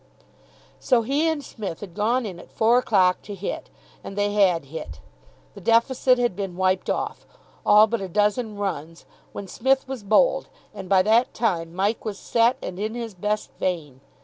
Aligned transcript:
So 0.79 1.03
he 1.03 1.27
and 1.29 1.43
Psmith 1.45 1.79
had 1.81 1.93
gone 1.93 2.25
in 2.25 2.39
at 2.39 2.51
four 2.51 2.79
o'clock 2.79 3.21
to 3.21 3.35
hit. 3.35 3.69
And 4.03 4.17
they 4.17 4.33
had 4.33 4.65
hit. 4.65 4.99
The 5.53 5.61
deficit 5.61 6.17
had 6.17 6.35
been 6.35 6.55
wiped 6.57 6.89
off, 6.89 7.27
all 7.63 7.85
but 7.85 8.01
a 8.01 8.07
dozen 8.09 8.55
runs, 8.57 9.05
when 9.31 9.47
Psmith 9.47 9.87
was 9.87 10.01
bowled, 10.01 10.47
and 10.73 10.89
by 10.89 11.03
that 11.03 11.35
time 11.35 11.75
Mike 11.75 12.03
was 12.03 12.17
set 12.17 12.57
and 12.63 12.79
in 12.79 12.95
his 12.95 13.13
best 13.13 13.51
vein. 13.59 14.01